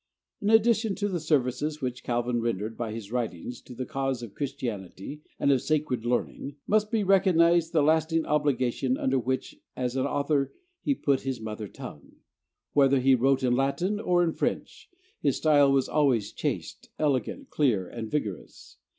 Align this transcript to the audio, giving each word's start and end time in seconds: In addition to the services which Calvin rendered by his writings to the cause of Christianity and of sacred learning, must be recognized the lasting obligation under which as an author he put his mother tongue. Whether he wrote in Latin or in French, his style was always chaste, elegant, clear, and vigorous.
In 0.41 0.49
addition 0.49 0.95
to 0.95 1.07
the 1.07 1.19
services 1.19 1.79
which 1.79 2.03
Calvin 2.03 2.41
rendered 2.41 2.75
by 2.75 2.91
his 2.91 3.11
writings 3.11 3.61
to 3.61 3.75
the 3.75 3.85
cause 3.85 4.23
of 4.23 4.33
Christianity 4.33 5.21
and 5.39 5.51
of 5.51 5.61
sacred 5.61 6.05
learning, 6.07 6.55
must 6.65 6.89
be 6.89 7.03
recognized 7.03 7.71
the 7.71 7.83
lasting 7.83 8.25
obligation 8.25 8.97
under 8.97 9.19
which 9.19 9.61
as 9.75 9.95
an 9.95 10.07
author 10.07 10.53
he 10.81 10.95
put 10.95 11.21
his 11.21 11.39
mother 11.39 11.67
tongue. 11.67 12.13
Whether 12.73 12.99
he 12.99 13.13
wrote 13.13 13.43
in 13.43 13.55
Latin 13.55 13.99
or 13.99 14.23
in 14.23 14.33
French, 14.33 14.89
his 15.19 15.37
style 15.37 15.71
was 15.71 15.87
always 15.87 16.31
chaste, 16.31 16.89
elegant, 16.97 17.51
clear, 17.51 17.87
and 17.87 18.09
vigorous. 18.09 18.77